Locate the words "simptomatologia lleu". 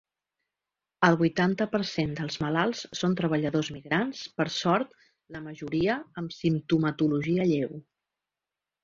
6.39-7.77